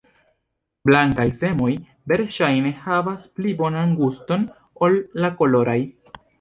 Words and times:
Blankaj 0.89 1.27
semoj 1.41 1.69
verŝajne 2.13 2.73
havas 2.87 3.29
pli 3.37 3.55
bonan 3.63 3.95
guston 4.03 4.51
ol 4.89 5.01
la 5.23 5.35
koloraj. 5.41 5.81